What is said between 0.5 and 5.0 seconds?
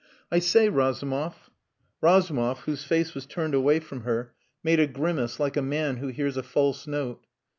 Razumov!" Razumov, whose face was turned away from her, made a